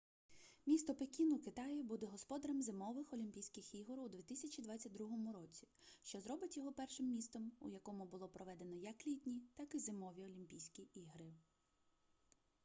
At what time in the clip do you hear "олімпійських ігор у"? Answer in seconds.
3.13-4.07